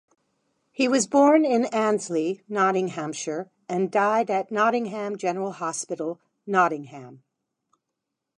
[0.71, 7.21] He was born in Annesley, Nottinghamshire and died at Nottingham General Hospital, Nottingham.